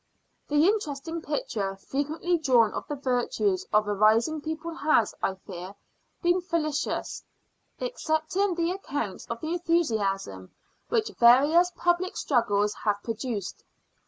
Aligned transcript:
The 0.47 0.65
interesting 0.67 1.21
picture 1.21 1.75
frequently 1.75 2.39
drawn 2.39 2.73
of 2.73 2.87
the 2.87 2.95
virtues 2.95 3.67
of 3.71 3.87
a 3.87 3.93
rising 3.93 4.41
people 4.41 4.73
has, 4.73 5.13
I 5.21 5.35
fear, 5.35 5.75
been 6.23 6.41
fallacious, 6.41 7.23
excepting 7.79 8.55
the 8.55 8.71
accounts 8.71 9.27
of 9.27 9.41
the 9.41 9.53
enthusiasm 9.53 10.55
which 10.89 11.09
various 11.19 11.71
public 11.75 12.17
struggles 12.17 12.73
have 12.73 13.03
produced. 13.03 13.63